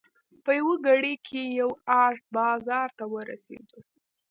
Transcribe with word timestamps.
په 0.43 0.51
یوه 0.59 0.75
ګړۍ 0.85 1.15
کې 1.27 1.41
یو 1.59 1.71
ارت 2.03 2.23
بازار 2.37 2.87
ته 2.97 3.03
ورسېدو. 3.13 3.79